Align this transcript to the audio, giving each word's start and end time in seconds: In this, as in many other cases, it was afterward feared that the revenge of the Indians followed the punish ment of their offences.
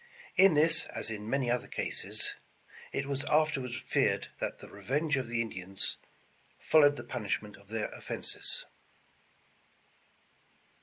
In 0.35 0.55
this, 0.55 0.87
as 0.87 1.11
in 1.11 1.29
many 1.29 1.51
other 1.51 1.67
cases, 1.67 2.33
it 2.91 3.05
was 3.05 3.23
afterward 3.25 3.75
feared 3.75 4.29
that 4.39 4.57
the 4.57 4.67
revenge 4.67 5.15
of 5.15 5.27
the 5.27 5.43
Indians 5.43 5.97
followed 6.57 6.95
the 6.97 7.03
punish 7.03 7.39
ment 7.43 7.55
of 7.55 7.67
their 7.67 7.89
offences. 7.89 8.65